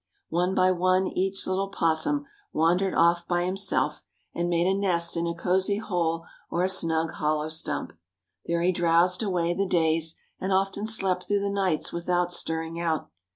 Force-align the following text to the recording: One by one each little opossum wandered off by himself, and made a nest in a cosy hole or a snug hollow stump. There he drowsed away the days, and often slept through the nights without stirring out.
One 0.29 0.55
by 0.55 0.71
one 0.71 1.05
each 1.05 1.45
little 1.45 1.65
opossum 1.67 2.25
wandered 2.51 2.95
off 2.95 3.27
by 3.27 3.43
himself, 3.43 4.03
and 4.33 4.49
made 4.49 4.65
a 4.65 4.73
nest 4.73 5.15
in 5.15 5.27
a 5.27 5.35
cosy 5.35 5.77
hole 5.77 6.25
or 6.49 6.63
a 6.63 6.69
snug 6.69 7.11
hollow 7.11 7.49
stump. 7.49 7.93
There 8.47 8.63
he 8.63 8.71
drowsed 8.71 9.21
away 9.21 9.53
the 9.53 9.67
days, 9.67 10.15
and 10.39 10.51
often 10.51 10.87
slept 10.87 11.27
through 11.27 11.41
the 11.41 11.51
nights 11.51 11.93
without 11.93 12.33
stirring 12.33 12.79
out. 12.79 13.11